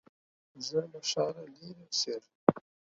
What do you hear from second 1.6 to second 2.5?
اوسېږم.